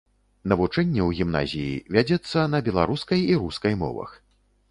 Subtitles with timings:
[0.53, 4.19] Навучэнне ў гімназіі вядзецца на беларускай і рускай мовах.